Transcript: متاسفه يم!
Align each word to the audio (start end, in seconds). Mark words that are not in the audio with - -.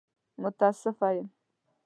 متاسفه 0.41 1.09
يم! 1.15 1.27